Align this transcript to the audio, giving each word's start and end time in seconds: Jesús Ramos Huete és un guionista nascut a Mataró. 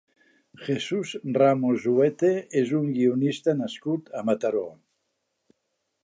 Jesús 0.67 1.11
Ramos 1.39 1.83
Huete 1.97 2.31
és 2.61 2.71
un 2.79 2.87
guionista 2.95 3.55
nascut 3.59 4.09
a 4.21 4.25
Mataró. 4.31 4.63